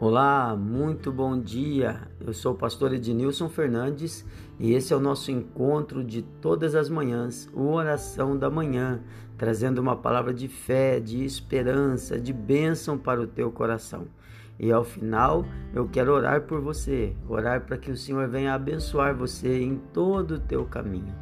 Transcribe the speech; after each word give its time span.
Olá, 0.00 0.54
muito 0.54 1.10
bom 1.10 1.36
dia. 1.36 2.02
Eu 2.24 2.32
sou 2.32 2.52
o 2.52 2.56
pastor 2.56 2.94
Ednilson 2.94 3.48
Fernandes 3.48 4.24
e 4.56 4.72
esse 4.72 4.92
é 4.92 4.96
o 4.96 5.00
nosso 5.00 5.32
encontro 5.32 6.04
de 6.04 6.22
todas 6.22 6.76
as 6.76 6.88
manhãs, 6.88 7.50
o 7.52 7.72
Oração 7.72 8.38
da 8.38 8.48
Manhã, 8.48 9.00
trazendo 9.36 9.80
uma 9.80 9.96
palavra 9.96 10.32
de 10.32 10.46
fé, 10.46 11.00
de 11.00 11.24
esperança, 11.24 12.16
de 12.16 12.32
bênção 12.32 12.96
para 12.96 13.20
o 13.20 13.26
teu 13.26 13.50
coração. 13.50 14.06
E 14.56 14.70
ao 14.70 14.84
final, 14.84 15.44
eu 15.74 15.88
quero 15.88 16.12
orar 16.12 16.42
por 16.42 16.60
você, 16.60 17.16
orar 17.28 17.62
para 17.62 17.76
que 17.76 17.90
o 17.90 17.96
Senhor 17.96 18.28
venha 18.28 18.54
abençoar 18.54 19.16
você 19.16 19.60
em 19.60 19.78
todo 19.92 20.36
o 20.36 20.40
teu 20.40 20.64
caminho. 20.64 21.12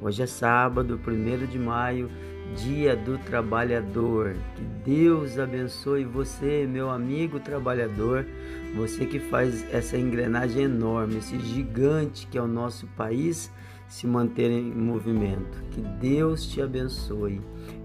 Hoje 0.00 0.22
é 0.22 0.26
sábado, 0.26 0.98
1 1.06 1.46
de 1.48 1.58
maio 1.58 2.10
Dia 2.56 2.94
do 2.94 3.18
Trabalhador. 3.18 4.36
Que 4.54 4.62
Deus 4.90 5.38
abençoe 5.38 6.04
você, 6.04 6.66
meu 6.66 6.90
amigo 6.90 7.40
trabalhador, 7.40 8.26
você 8.74 9.06
que 9.06 9.18
faz 9.18 9.64
essa 9.72 9.96
engrenagem 9.96 10.64
enorme, 10.64 11.16
esse 11.16 11.38
gigante 11.38 12.26
que 12.26 12.36
é 12.36 12.42
o 12.42 12.46
nosso 12.46 12.86
país 12.88 13.50
se 13.88 14.06
manter 14.06 14.50
em 14.50 14.72
movimento. 14.72 15.62
Que 15.70 15.80
Deus 15.80 16.46
te 16.46 16.62
abençoe. 16.62 17.40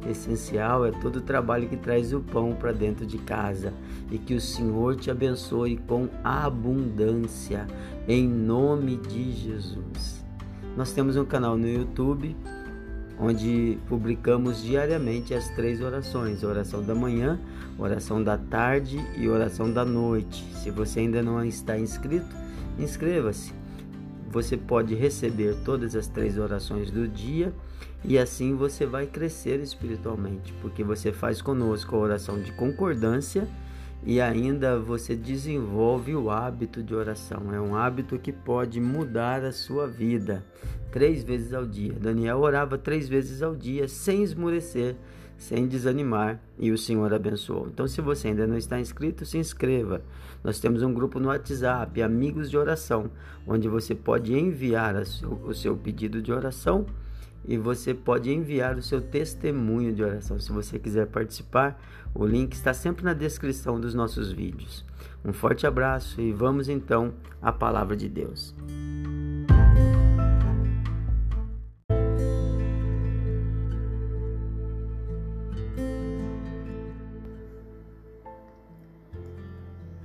Essencial 0.10 0.86
é 0.86 0.92
todo 0.92 1.18
o 1.18 1.22
trabalho 1.22 1.68
que 1.68 1.76
traz 1.76 2.14
o 2.14 2.22
pão 2.22 2.54
para 2.54 2.72
dentro 2.72 3.06
de 3.06 3.18
casa 3.18 3.74
e 4.10 4.18
que 4.18 4.34
o 4.34 4.40
Senhor 4.42 4.96
te 4.96 5.12
abençoe 5.12 5.78
com 5.88 6.08
abundância, 6.24 7.68
em 8.08 8.28
nome 8.28 8.98
de 8.98 9.34
Jesus. 9.34 10.26
Nós 10.78 10.94
temos 10.94 11.18
um 11.18 11.26
canal 11.26 11.58
no 11.58 11.68
YouTube 11.68 12.36
onde 13.20 13.78
publicamos 13.88 14.64
diariamente 14.64 15.34
as 15.34 15.50
três 15.50 15.82
orações: 15.82 16.44
oração 16.44 16.84
da 16.84 16.94
manhã, 16.94 17.40
oração 17.78 18.24
da 18.24 18.38
tarde 18.38 18.98
e 19.18 19.28
oração 19.28 19.72
da 19.72 19.84
noite. 19.84 20.44
Se 20.56 20.72
você 20.72 21.02
ainda 21.02 21.22
não 21.22 21.44
está 21.44 21.78
inscrito, 21.78 22.36
inscreva-se. 22.78 23.54
Você 24.30 24.58
pode 24.58 24.94
receber 24.94 25.56
todas 25.64 25.96
as 25.96 26.08
três 26.08 26.38
orações 26.38 26.92
do 26.92 27.08
dia 27.08 27.54
e 28.04 28.18
assim 28.18 28.56
você 28.56 28.86
vai 28.86 29.08
crescer 29.08 29.60
espiritualmente, 29.60 30.54
porque 30.62 30.84
você 30.84 31.12
faz 31.12 31.42
conosco 31.42 31.96
a 31.96 32.00
oração 32.00 32.40
de 32.40 32.52
concordância 32.52 33.48
e 34.06 34.22
ainda 34.22 34.80
você 34.80 35.16
desenvolve 35.16 36.16
o 36.16 36.30
hábito 36.30 36.84
de 36.84 36.94
oração. 36.96 37.54
É 37.54 37.60
um 37.60 37.76
hábito 37.76 38.18
que 38.18 38.32
pode 38.32 38.80
mudar 38.80 39.44
a 39.44 39.52
sua 39.52 39.88
vida 39.88 40.46
três 40.92 41.24
vezes 41.24 41.54
ao 41.54 41.66
dia. 41.66 41.94
Daniel 41.94 42.40
orava 42.40 42.78
três 42.78 43.10
vezes 43.10 43.42
ao 43.42 43.56
dia 43.56 43.88
sem 43.88 44.24
esmurecer, 44.24 44.96
sem 45.38 45.68
desanimar 45.68 46.40
e 46.58 46.72
o 46.72 46.78
Senhor 46.78 47.14
abençoou. 47.14 47.68
Então, 47.68 47.88
se 47.88 48.02
você 48.02 48.30
ainda 48.30 48.48
não 48.48 48.58
está 48.58 48.80
inscrito, 48.80 49.26
se 49.26 49.38
inscreva. 49.38 50.02
Nós 50.44 50.60
temos 50.60 50.82
um 50.82 50.94
grupo 50.94 51.20
no 51.20 51.28
WhatsApp, 51.28 52.02
Amigos 52.02 52.50
de 52.50 52.58
Oração, 52.58 53.12
onde 53.46 53.68
você 53.68 53.94
pode 53.94 54.34
enviar 54.34 54.96
o 54.96 55.54
seu 55.54 55.76
pedido 55.76 56.22
de 56.22 56.32
oração 56.32 56.86
e 57.48 57.58
você 57.58 57.94
pode 57.94 58.30
enviar 58.30 58.78
o 58.78 58.82
seu 58.82 59.00
testemunho 59.00 59.94
de 59.94 60.04
oração. 60.04 60.38
Se 60.38 60.52
você 60.52 60.78
quiser 60.78 61.08
participar, 61.08 61.82
o 62.14 62.26
link 62.26 62.54
está 62.54 62.74
sempre 62.74 63.06
na 63.06 63.14
descrição 63.14 63.80
dos 63.80 63.94
nossos 63.94 64.32
vídeos. 64.32 64.84
Um 65.24 65.32
forte 65.32 65.66
abraço 65.66 66.20
e 66.20 66.34
vamos 66.34 66.68
então 66.68 67.14
à 67.42 67.52
palavra 67.52 67.96
de 67.96 68.10
Deus. 68.10 68.54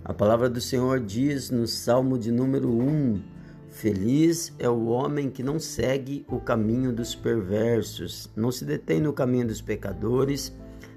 A 0.05 0.15
palavra 0.15 0.49
do 0.49 0.61
Senhor 0.61 1.01
diz 1.01 1.51
no 1.51 1.67
Salmo 1.67 2.19
de 2.19 2.31
número 2.31 2.69
1: 2.71 3.23
Feliz 3.73 4.55
é 4.59 4.69
o 4.69 4.85
homem 4.85 5.31
que 5.31 5.43
não 5.43 5.59
segue 5.59 6.27
o 6.29 6.39
caminho 6.39 6.93
dos 6.93 7.15
perversos, 7.15 8.31
não 8.37 8.53
se 8.53 8.67
detém 8.67 9.01
no 9.01 9.15
caminho 9.15 9.47
dos 9.47 9.63
pecadores, 9.63 10.55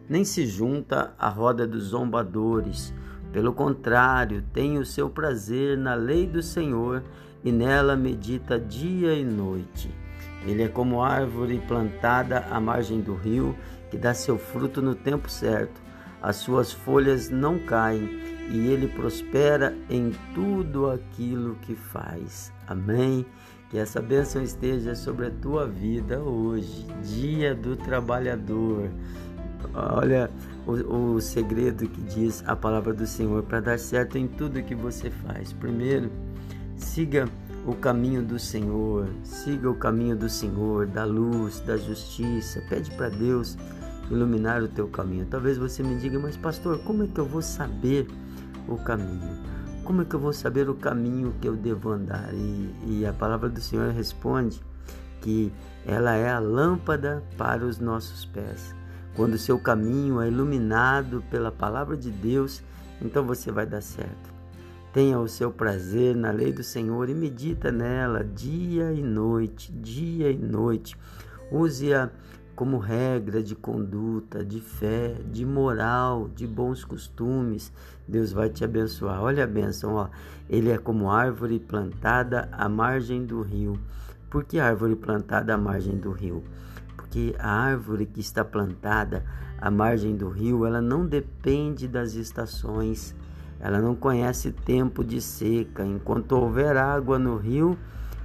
nem 0.10 0.26
se 0.26 0.46
junta 0.46 1.14
à 1.18 1.30
roda 1.30 1.66
dos 1.66 1.86
zombadores. 1.86 2.94
Pelo 3.32 3.54
contrário, 3.54 4.44
tem 4.54 4.78
o 4.78 4.86
seu 4.86 5.10
prazer 5.10 5.78
na 5.78 5.96
lei 5.96 6.28
do 6.28 6.44
Senhor 6.44 7.02
e 7.46 7.52
nela 7.52 7.96
medita 7.96 8.60
dia 8.60 9.14
e 9.14 9.24
noite. 9.24 9.90
Ele 10.46 10.62
é 10.62 10.68
como 10.68 11.02
árvore 11.02 11.64
plantada 11.66 12.40
à 12.52 12.60
margem 12.60 13.00
do 13.00 13.16
rio, 13.16 13.56
que 13.90 13.98
dá 13.98 14.14
seu 14.14 14.38
fruto 14.38 14.82
no 14.82 14.94
tempo 14.94 15.30
certo. 15.30 15.82
As 16.22 16.36
suas 16.36 16.74
folhas 16.74 17.30
não 17.30 17.58
caem 17.58 18.35
e 18.50 18.68
ele 18.68 18.88
prospera 18.88 19.76
em 19.90 20.12
tudo 20.34 20.90
aquilo 20.90 21.56
que 21.62 21.76
faz. 21.76 22.52
Amém. 22.68 23.26
Que 23.70 23.78
essa 23.78 24.02
bênção 24.02 24.44
esteja 24.44 24.94
sobre 24.94 25.28
a 25.28 25.32
tua 25.32 25.68
vida 25.68 26.20
hoje, 26.20 26.86
dia 27.04 27.56
do 27.56 27.76
trabalhador. 27.76 28.90
Olha 29.74 30.30
o, 30.68 31.16
o 31.16 31.22
segredo 31.22 31.88
que 31.88 32.02
diz 32.02 32.44
a 32.46 32.56
palavra 32.56 32.94
do 32.94 33.08
Senhor 33.08 33.44
para 33.44 33.60
dar 33.60 33.80
certo 33.80 34.18
em 34.18 34.28
tudo 34.28 34.62
que 34.62 34.76
você 34.76 35.10
faz. 35.10 35.52
Primeiro, 35.52 36.12
siga 36.76 37.28
o 37.66 37.74
caminho 37.74 38.22
do 38.22 38.38
Senhor, 38.38 39.08
siga 39.24 39.70
o 39.70 39.76
caminho 39.76 40.16
do 40.16 40.30
Senhor, 40.30 40.86
da 40.86 41.04
luz, 41.04 41.60
da 41.62 41.76
justiça. 41.76 42.62
Pede 42.70 42.92
para 42.92 43.10
Deus 43.10 43.58
iluminar 44.12 44.62
o 44.62 44.68
teu 44.68 44.88
caminho. 44.88 45.26
Talvez 45.26 45.58
você 45.58 45.82
me 45.82 45.96
diga, 45.96 46.20
mas 46.20 46.38
pastor, 46.38 46.78
como 46.80 47.04
é 47.04 47.08
que 47.08 47.20
eu 47.20 47.26
vou 47.26 47.42
saber 47.42 48.08
o 48.68 48.78
caminho? 48.78 49.38
Como 49.84 50.02
é 50.02 50.06
que 50.06 50.16
eu 50.16 50.20
vou 50.20 50.34
saber 50.34 50.70
o 50.70 50.76
caminho 50.76 51.36
que 51.40 51.48
eu 51.48 51.56
devo 51.56 51.92
andar? 51.92 52.34
E, 52.34 52.76
e 52.88 53.06
a 53.06 53.14
palavra 53.14 53.50
do 53.50 53.62
Senhor 53.62 53.92
responde 53.92 54.62
que 55.22 55.52
ela 55.86 56.16
é 56.16 56.30
a 56.30 56.40
lâmpada 56.40 57.24
para 57.38 57.66
os 57.66 57.80
nossos 57.80 58.26
pés. 58.26 58.74
Quando 59.16 59.36
o 59.36 59.40
seu 59.40 59.58
caminho 59.60 60.20
é 60.22 60.28
iluminado 60.28 61.24
pela 61.30 61.52
palavra 61.52 61.96
de 61.96 62.12
Deus, 62.12 62.64
então 63.02 63.24
você 63.24 63.52
vai 63.52 63.66
dar 63.66 63.82
certo. 63.82 64.34
Tenha 64.92 65.20
o 65.20 65.28
seu 65.28 65.52
prazer 65.52 66.16
na 66.16 66.32
lei 66.32 66.54
do 66.54 66.64
Senhor 66.64 67.10
e 67.10 67.14
medita 67.14 67.72
nela 67.72 68.24
dia 68.24 68.92
e 68.94 69.02
noite, 69.02 69.72
dia 69.72 70.32
e 70.32 70.38
noite. 70.38 70.98
Use-a 71.52 72.10
como 72.56 72.78
regra 72.78 73.44
de 73.44 73.54
conduta, 73.54 74.44
de 74.44 74.62
fé, 74.62 75.18
de 75.30 75.46
moral, 75.46 76.30
de 76.34 76.48
bons 76.48 76.86
costumes. 76.86 77.72
Deus 78.08 78.32
vai 78.32 78.50
te 78.50 78.64
abençoar. 78.64 79.22
Olha 79.22 79.44
a 79.44 79.48
bênção, 79.48 79.96
ó. 79.96 80.08
Ele 80.50 80.72
é 80.72 80.78
como 80.78 81.12
árvore 81.12 81.60
plantada 81.60 82.48
à 82.52 82.70
margem 82.70 83.26
do 83.26 83.42
rio. 83.42 83.78
Por 84.30 84.44
que 84.44 84.60
árvore 84.60 84.96
plantada 84.96 85.54
à 85.54 85.58
margem 85.58 85.98
do 85.98 86.12
rio? 86.12 86.44
Porque 86.96 87.36
a 87.40 87.50
árvore 87.50 88.06
que 88.06 88.22
está 88.22 88.44
plantada 88.44 89.26
à 89.60 89.70
margem 89.70 90.16
do 90.16 90.30
rio, 90.30 90.66
ela 90.66 90.82
não 90.82 91.06
depende 91.06 91.88
das 91.88 92.14
estações. 92.14 93.16
Ela 93.60 93.80
não 93.80 93.96
conhece 93.96 94.52
tempo 94.52 95.04
de 95.04 95.22
seca. 95.22 95.86
Enquanto 95.86 96.34
houver 96.34 96.78
água 96.78 97.18
no 97.20 97.38
rio, 97.38 97.78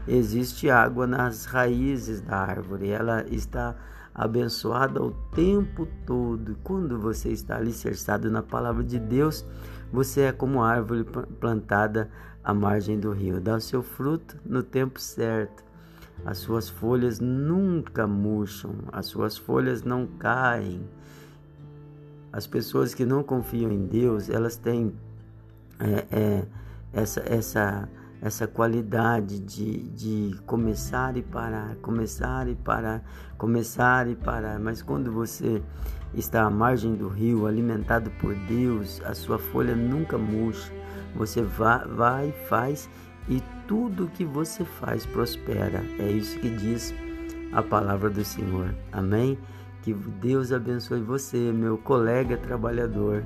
existe 0.07 0.69
água 0.71 1.07
nas 1.07 1.47
raízes 1.47 2.21
da 2.21 2.37
árvore. 2.37 2.91
Ela 2.91 3.25
está 3.29 3.75
abençoada 4.21 5.03
o 5.03 5.13
tempo 5.35 5.89
todo. 6.05 6.55
Quando 6.63 6.99
você 6.99 7.31
está 7.31 7.57
alicerçado 7.57 8.31
na 8.31 8.43
palavra 8.43 8.85
de 8.85 8.99
Deus, 8.99 9.47
você 9.91 10.21
é 10.23 10.33
como 10.33 10.63
árvore 10.63 11.05
plantada 11.41 12.11
à 12.45 12.53
margem 12.53 13.01
do 13.01 13.13
rio, 13.13 13.41
dá 13.41 13.57
o 13.57 13.61
seu 13.61 13.83
fruto 13.83 14.37
no 14.45 14.63
tempo 14.63 15.01
certo. 15.01 15.65
As 16.23 16.37
suas 16.37 16.69
folhas 16.69 17.19
nunca 17.19 18.07
murcham, 18.07 18.75
as 18.93 19.07
suas 19.07 19.39
folhas 19.39 19.83
não 19.83 20.07
caem. 20.07 20.83
As 22.31 22.47
pessoas 22.47 22.93
que 22.93 23.07
não 23.07 23.23
confiam 23.23 23.73
em 23.73 23.87
Deus, 23.87 24.29
elas 24.29 24.55
têm 24.55 24.93
é, 25.79 26.07
é, 26.11 26.47
essa, 26.93 27.21
essa 27.21 27.89
essa 28.23 28.47
qualidade 28.47 29.39
de, 29.41 29.83
de 29.89 30.37
começar 30.47 31.17
e 31.17 31.23
parar, 31.23 31.77
começar 31.77 32.49
e 32.49 32.55
parar, 32.55 33.03
começar 33.39 34.09
e 34.09 34.15
parar. 34.15 34.59
Mas 34.59 34.83
quando 34.83 35.11
você 35.11 35.63
está 36.15 36.43
à 36.43 36.51
margem 36.51 36.95
do 36.95 37.09
rio, 37.09 37.47
alimentado 37.47 38.11
por 38.21 38.35
Deus, 38.35 39.01
a 39.05 39.15
sua 39.15 39.39
folha 39.39 39.75
nunca 39.75 40.19
murcha. 40.19 40.71
Você 41.17 41.43
vai, 41.43 41.87
vai 41.87 42.33
faz 42.49 42.89
e 43.29 43.43
tudo 43.67 44.11
que 44.15 44.25
você 44.25 44.65
faz 44.65 45.07
prospera. 45.07 45.83
É 45.99 46.11
isso 46.11 46.39
que 46.39 46.51
diz 46.51 46.95
a 47.53 47.63
palavra 47.63 48.11
do 48.11 48.25
Senhor. 48.25 48.75
Amém? 48.93 49.39
Que 49.83 49.95
Deus 49.95 50.53
abençoe 50.53 51.01
você, 51.01 51.51
meu 51.53 51.79
colega 51.79 52.37
trabalhador 52.37 53.25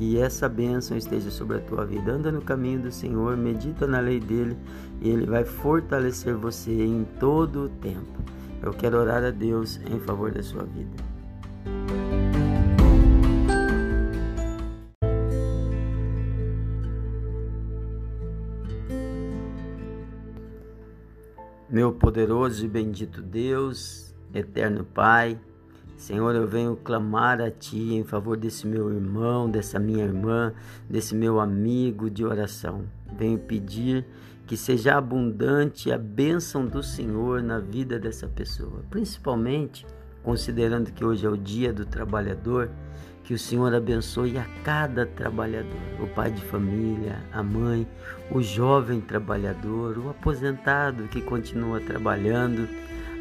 que 0.00 0.18
essa 0.18 0.48
bênção 0.48 0.96
esteja 0.96 1.30
sobre 1.30 1.58
a 1.58 1.60
tua 1.60 1.84
vida. 1.84 2.10
Anda 2.10 2.32
no 2.32 2.40
caminho 2.40 2.80
do 2.80 2.90
Senhor, 2.90 3.36
medita 3.36 3.86
na 3.86 4.00
lei 4.00 4.18
dele 4.18 4.56
e 4.98 5.10
ele 5.10 5.26
vai 5.26 5.44
fortalecer 5.44 6.34
você 6.34 6.72
em 6.72 7.04
todo 7.20 7.64
o 7.64 7.68
tempo. 7.68 8.18
Eu 8.62 8.72
quero 8.72 8.96
orar 8.96 9.22
a 9.22 9.30
Deus 9.30 9.78
em 9.90 10.00
favor 10.00 10.30
da 10.30 10.42
sua 10.42 10.64
vida. 10.64 11.04
Meu 21.68 21.92
poderoso 21.92 22.64
e 22.64 22.68
bendito 22.68 23.20
Deus, 23.20 24.14
eterno 24.32 24.82
Pai, 24.82 25.38
Senhor, 26.00 26.34
eu 26.34 26.48
venho 26.48 26.76
clamar 26.76 27.42
a 27.42 27.50
Ti 27.50 27.92
em 27.92 28.02
favor 28.02 28.34
desse 28.34 28.66
meu 28.66 28.90
irmão, 28.90 29.50
dessa 29.50 29.78
minha 29.78 30.02
irmã, 30.02 30.50
desse 30.88 31.14
meu 31.14 31.38
amigo 31.38 32.08
de 32.08 32.24
oração. 32.24 32.86
Venho 33.18 33.38
pedir 33.38 34.06
que 34.46 34.56
seja 34.56 34.96
abundante 34.96 35.92
a 35.92 35.98
bênção 35.98 36.64
do 36.64 36.82
Senhor 36.82 37.42
na 37.42 37.58
vida 37.58 37.98
dessa 37.98 38.26
pessoa, 38.26 38.82
principalmente 38.88 39.86
considerando 40.22 40.90
que 40.90 41.04
hoje 41.04 41.26
é 41.26 41.28
o 41.28 41.36
dia 41.36 41.70
do 41.70 41.84
trabalhador, 41.84 42.70
que 43.22 43.34
o 43.34 43.38
Senhor 43.38 43.74
abençoe 43.74 44.38
a 44.38 44.46
cada 44.64 45.04
trabalhador, 45.04 46.00
o 46.00 46.06
pai 46.06 46.30
de 46.30 46.42
família, 46.46 47.18
a 47.30 47.42
mãe, 47.42 47.86
o 48.32 48.40
jovem 48.40 49.02
trabalhador, 49.02 49.98
o 49.98 50.08
aposentado 50.08 51.04
que 51.08 51.20
continua 51.20 51.78
trabalhando 51.78 52.66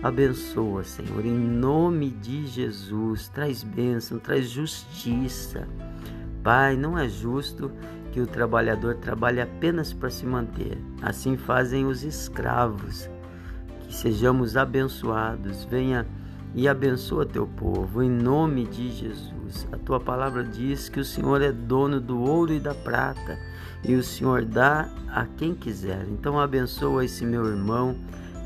Abençoa, 0.01 0.81
Senhor, 0.85 1.25
em 1.25 1.37
nome 1.37 2.09
de 2.09 2.47
Jesus. 2.47 3.27
Traz 3.27 3.63
bênção, 3.63 4.17
traz 4.17 4.49
justiça. 4.49 5.67
Pai, 6.41 6.77
não 6.77 6.97
é 6.97 7.09
justo 7.09 7.69
que 8.13 8.21
o 8.21 8.25
trabalhador 8.25 8.95
trabalhe 8.95 9.41
apenas 9.41 9.91
para 9.91 10.09
se 10.09 10.25
manter. 10.25 10.77
Assim 11.01 11.35
fazem 11.35 11.85
os 11.85 12.01
escravos. 12.03 13.09
Que 13.81 13.93
sejamos 13.93 14.55
abençoados. 14.55 15.65
Venha 15.65 16.07
e 16.55 16.65
abençoa 16.65 17.25
teu 17.25 17.45
povo, 17.45 18.01
em 18.01 18.09
nome 18.09 18.65
de 18.67 18.89
Jesus. 18.91 19.67
A 19.69 19.77
tua 19.77 19.99
palavra 19.99 20.45
diz 20.45 20.87
que 20.87 21.01
o 21.01 21.05
Senhor 21.05 21.41
é 21.41 21.51
dono 21.51 21.99
do 21.99 22.21
ouro 22.21 22.53
e 22.53 22.59
da 22.59 22.73
prata, 22.73 23.37
e 23.83 23.95
o 23.95 24.03
Senhor 24.03 24.45
dá 24.45 24.89
a 25.09 25.25
quem 25.25 25.53
quiser. 25.53 26.07
Então 26.09 26.39
abençoa 26.39 27.03
esse 27.03 27.25
meu 27.25 27.45
irmão 27.45 27.97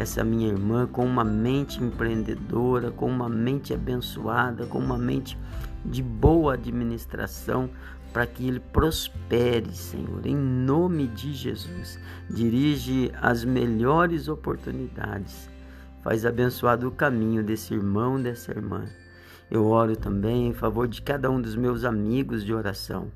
essa 0.04 0.24
minha 0.24 0.50
irmã 0.50 0.86
com 0.86 1.06
uma 1.06 1.24
mente 1.24 1.82
empreendedora, 1.82 2.92
com 2.92 3.08
uma 3.10 3.30
mente 3.30 3.74
abençoada, 3.74 4.66
com 4.66 4.78
uma 4.78 4.98
mente 4.98 5.38
de 5.86 6.04
boa 6.04 6.54
administração, 6.54 7.70
para 8.12 8.28
que 8.28 8.48
ele 8.48 8.60
prospere, 8.60 9.74
Senhor, 9.74 10.26
em 10.26 10.36
nome 10.36 11.08
de 11.08 11.34
Jesus. 11.34 11.98
Dirige 12.30 13.12
as 13.20 13.44
melhores 13.44 14.28
oportunidades. 14.28 15.50
Faz 16.04 16.26
abençoado 16.26 16.88
o 16.88 16.92
caminho 16.92 17.44
desse 17.44 17.74
irmão, 17.74 18.22
dessa 18.22 18.52
irmã. 18.52 18.84
Eu 19.50 19.66
oro 19.66 19.96
também 19.96 20.48
em 20.48 20.54
favor 20.54 20.88
de 20.88 21.02
cada 21.02 21.32
um 21.32 21.42
dos 21.42 21.56
meus 21.56 21.86
amigos 21.86 22.44
de 22.44 22.54
oração 22.54 23.10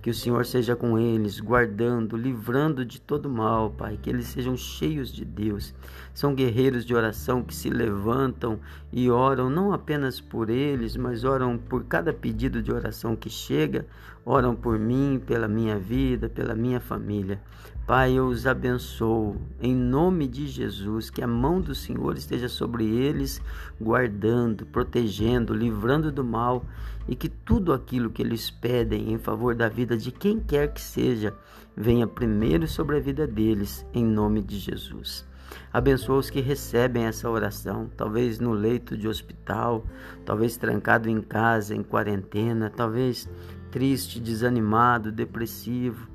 que 0.00 0.10
o 0.10 0.14
Senhor 0.14 0.46
seja 0.46 0.76
com 0.76 0.98
eles, 0.98 1.40
guardando, 1.40 2.16
livrando 2.16 2.84
de 2.84 3.00
todo 3.00 3.28
mal, 3.28 3.70
Pai. 3.70 3.98
Que 4.00 4.08
eles 4.10 4.26
sejam 4.26 4.56
cheios 4.56 5.12
de 5.12 5.24
Deus. 5.24 5.74
São 6.14 6.34
guerreiros 6.34 6.84
de 6.84 6.94
oração 6.94 7.42
que 7.42 7.54
se 7.54 7.68
levantam 7.68 8.60
e 8.92 9.10
oram 9.10 9.50
não 9.50 9.72
apenas 9.72 10.20
por 10.20 10.50
eles, 10.50 10.96
mas 10.96 11.24
oram 11.24 11.58
por 11.58 11.84
cada 11.84 12.12
pedido 12.12 12.62
de 12.62 12.72
oração 12.72 13.16
que 13.16 13.28
chega. 13.28 13.86
Oram 14.30 14.54
por 14.54 14.78
mim, 14.78 15.18
pela 15.24 15.48
minha 15.48 15.78
vida, 15.78 16.28
pela 16.28 16.54
minha 16.54 16.78
família. 16.80 17.40
Pai, 17.86 18.12
eu 18.12 18.26
os 18.26 18.46
abençoo 18.46 19.40
em 19.58 19.74
nome 19.74 20.28
de 20.28 20.46
Jesus, 20.46 21.08
que 21.08 21.22
a 21.22 21.26
mão 21.26 21.62
do 21.62 21.74
Senhor 21.74 22.14
esteja 22.14 22.46
sobre 22.46 22.84
eles, 22.84 23.40
guardando, 23.80 24.66
protegendo, 24.66 25.54
livrando 25.54 26.12
do 26.12 26.22
mal 26.22 26.62
e 27.08 27.16
que 27.16 27.30
tudo 27.30 27.72
aquilo 27.72 28.10
que 28.10 28.20
eles 28.20 28.50
pedem 28.50 29.14
em 29.14 29.16
favor 29.16 29.54
da 29.54 29.66
vida 29.66 29.96
de 29.96 30.12
quem 30.12 30.38
quer 30.38 30.74
que 30.74 30.82
seja 30.82 31.32
venha 31.74 32.06
primeiro 32.06 32.68
sobre 32.68 32.98
a 32.98 33.00
vida 33.00 33.26
deles, 33.26 33.86
em 33.94 34.04
nome 34.04 34.42
de 34.42 34.58
Jesus. 34.58 35.26
Abençoa 35.72 36.18
os 36.18 36.30
que 36.30 36.40
recebem 36.40 37.04
essa 37.04 37.28
oração, 37.28 37.90
talvez 37.96 38.38
no 38.38 38.52
leito 38.52 38.96
de 38.96 39.06
hospital, 39.06 39.84
talvez 40.24 40.56
trancado 40.56 41.08
em 41.08 41.20
casa, 41.20 41.74
em 41.74 41.82
quarentena, 41.82 42.70
talvez 42.70 43.28
triste, 43.70 44.18
desanimado, 44.18 45.12
depressivo. 45.12 46.08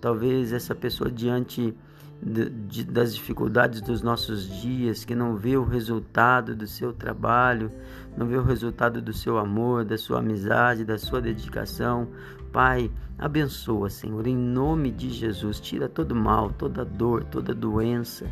Talvez 0.00 0.52
essa 0.52 0.74
pessoa 0.74 1.10
diante 1.10 1.74
das 2.88 3.14
dificuldades 3.14 3.80
dos 3.80 4.00
nossos 4.00 4.48
dias, 4.60 5.04
que 5.04 5.14
não 5.14 5.36
vê 5.36 5.56
o 5.56 5.64
resultado 5.64 6.54
do 6.54 6.66
seu 6.66 6.92
trabalho, 6.92 7.70
não 8.16 8.26
vê 8.26 8.36
o 8.36 8.42
resultado 8.42 9.02
do 9.02 9.12
seu 9.12 9.36
amor, 9.36 9.84
da 9.84 9.98
sua 9.98 10.20
amizade, 10.20 10.84
da 10.84 10.96
sua 10.96 11.20
dedicação. 11.20 12.08
Pai, 12.52 12.90
abençoa, 13.18 13.90
Senhor, 13.90 14.26
em 14.26 14.36
nome 14.36 14.90
de 14.90 15.10
Jesus, 15.10 15.60
tira 15.60 15.88
todo 15.88 16.14
mal, 16.14 16.50
toda 16.50 16.84
dor, 16.84 17.24
toda 17.24 17.54
doença 17.54 18.26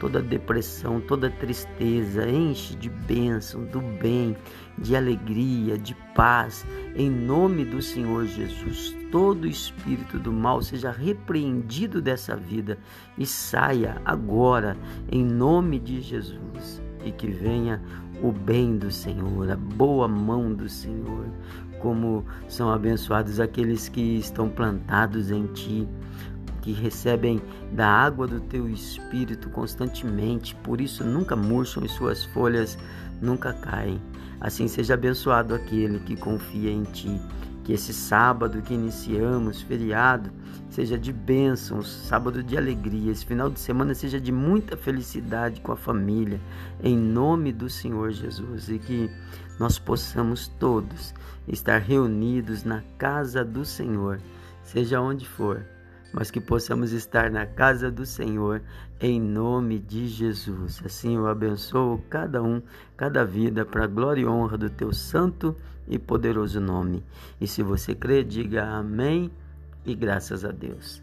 toda 0.00 0.22
depressão, 0.22 0.98
toda 0.98 1.30
tristeza, 1.30 2.28
enche 2.28 2.74
de 2.74 2.88
bênção, 2.88 3.64
do 3.66 3.80
bem, 3.80 4.34
de 4.78 4.96
alegria, 4.96 5.78
de 5.78 5.94
paz, 6.14 6.66
em 6.96 7.10
nome 7.10 7.66
do 7.66 7.82
Senhor 7.82 8.26
Jesus. 8.26 8.96
Todo 9.12 9.46
espírito 9.46 10.18
do 10.18 10.32
mal 10.32 10.62
seja 10.62 10.90
repreendido 10.90 12.00
dessa 12.00 12.34
vida 12.34 12.78
e 13.18 13.26
saia 13.26 14.00
agora, 14.04 14.76
em 15.12 15.22
nome 15.22 15.78
de 15.78 16.00
Jesus, 16.00 16.82
e 17.04 17.12
que 17.12 17.28
venha 17.28 17.80
o 18.22 18.32
bem 18.32 18.78
do 18.78 18.90
Senhor, 18.90 19.50
a 19.50 19.56
boa 19.56 20.08
mão 20.08 20.52
do 20.52 20.68
Senhor, 20.68 21.26
como 21.78 22.24
são 22.48 22.70
abençoados 22.70 23.38
aqueles 23.38 23.88
que 23.88 24.18
estão 24.18 24.48
plantados 24.48 25.30
em 25.30 25.46
Ti 25.48 25.86
que 26.70 26.80
recebem 26.80 27.42
da 27.72 27.88
água 27.88 28.28
do 28.28 28.40
teu 28.40 28.68
espírito 28.68 29.50
constantemente, 29.50 30.54
por 30.56 30.80
isso 30.80 31.04
nunca 31.04 31.34
murcham 31.34 31.84
e 31.84 31.88
suas 31.88 32.24
folhas 32.26 32.78
nunca 33.20 33.52
caem. 33.52 34.00
Assim 34.40 34.68
seja 34.68 34.94
abençoado 34.94 35.54
aquele 35.54 35.98
que 36.00 36.16
confia 36.16 36.70
em 36.70 36.84
ti. 36.84 37.20
Que 37.64 37.72
esse 37.72 37.92
sábado 37.92 38.62
que 38.62 38.72
iniciamos, 38.72 39.60
feriado, 39.62 40.30
seja 40.70 40.96
de 40.96 41.12
bênçãos, 41.12 41.88
sábado 41.88 42.42
de 42.42 42.56
alegria, 42.56 43.12
esse 43.12 43.26
final 43.26 43.50
de 43.50 43.60
semana 43.60 43.92
seja 43.94 44.20
de 44.20 44.32
muita 44.32 44.76
felicidade 44.76 45.60
com 45.60 45.72
a 45.72 45.76
família, 45.76 46.40
em 46.82 46.96
nome 46.96 47.52
do 47.52 47.68
Senhor 47.68 48.12
Jesus, 48.12 48.68
e 48.68 48.78
que 48.78 49.10
nós 49.58 49.78
possamos 49.78 50.48
todos 50.48 51.12
estar 51.46 51.78
reunidos 51.78 52.64
na 52.64 52.82
casa 52.96 53.44
do 53.44 53.64
Senhor, 53.64 54.20
seja 54.62 55.00
onde 55.00 55.28
for 55.28 55.66
mas 56.12 56.30
que 56.30 56.40
possamos 56.40 56.92
estar 56.92 57.30
na 57.30 57.46
casa 57.46 57.90
do 57.90 58.04
Senhor 58.04 58.62
em 59.00 59.20
nome 59.20 59.78
de 59.78 60.08
Jesus. 60.08 60.82
Assim 60.84 61.16
eu 61.16 61.26
abençoo 61.26 62.02
cada 62.10 62.42
um, 62.42 62.60
cada 62.96 63.24
vida, 63.24 63.64
para 63.64 63.84
a 63.84 63.86
glória 63.86 64.22
e 64.22 64.26
honra 64.26 64.58
do 64.58 64.68
teu 64.68 64.92
santo 64.92 65.56
e 65.86 65.98
poderoso 65.98 66.60
nome. 66.60 67.04
E 67.40 67.46
se 67.46 67.62
você 67.62 67.94
crê, 67.94 68.24
diga 68.24 68.64
amém 68.64 69.30
e 69.84 69.94
graças 69.94 70.44
a 70.44 70.50
Deus. 70.50 71.02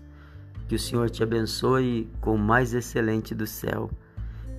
Que 0.68 0.76
o 0.76 0.80
Senhor 0.80 1.10
te 1.10 1.24
abençoe 1.24 2.10
com 2.20 2.36
o 2.36 2.40
mais 2.40 2.74
excelente 2.74 3.34
do 3.34 3.48
céu. 3.48 3.90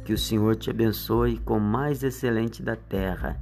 Que 0.04 0.12
o 0.12 0.18
Senhor 0.18 0.56
te 0.56 0.70
abençoe 0.70 1.38
com 1.38 1.58
o 1.58 1.60
mais 1.60 2.02
excelente 2.02 2.62
da 2.62 2.74
terra. 2.74 3.38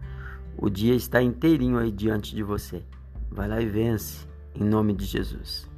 O 0.58 0.68
dia 0.68 0.94
está 0.94 1.22
inteirinho 1.22 1.78
aí 1.78 1.92
diante 1.92 2.34
de 2.34 2.42
você. 2.42 2.82
Vai 3.30 3.48
lá 3.48 3.60
e 3.60 3.66
vence, 3.66 4.26
em 4.54 4.64
nome 4.64 4.94
de 4.94 5.04
Jesus. 5.04 5.75